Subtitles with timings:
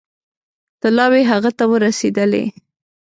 [0.81, 2.43] طلاوې هغه ته ورسېدلې.